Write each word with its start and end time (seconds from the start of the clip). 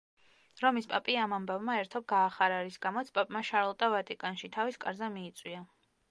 რომის 0.61 0.85
პაპი 0.91 1.17
ამ 1.23 1.33
ამბავმა 1.35 1.73
ერთობ 1.81 2.07
გაახარა, 2.13 2.57
რის 2.67 2.79
გამოც 2.85 3.11
პაპმა 3.17 3.41
შარლოტა 3.49 3.89
ვატიკანში, 3.97 4.49
თავის 4.57 4.79
კარზე 4.87 5.11
მიიწვია. 5.19 5.61